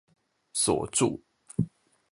[0.51, 1.21] 鎖住